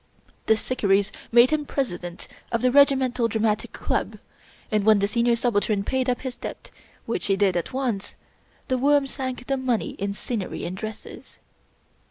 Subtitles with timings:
[0.47, 4.17] The" Shikarris" made him President of the Regimental Dramatic Club;
[4.71, 6.71] and, when the Senior Subaltern paid up his debt,
[7.05, 8.15] which he did at once.
[8.67, 11.37] The Worm sank the money in scenery and dresses.